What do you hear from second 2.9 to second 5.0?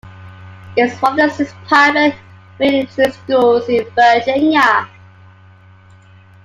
schools in Virginia.